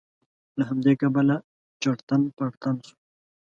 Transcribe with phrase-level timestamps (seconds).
[0.57, 1.35] له همدې کبله
[1.81, 2.95] چړتن پړتن شو.